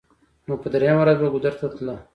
نو 0.47 0.53
په 0.61 0.67
درېمه 0.73 1.01
ورځ 1.03 1.17
به 1.21 1.27
ګودر 1.33 1.53
ته 1.59 1.67
تله. 1.75 1.95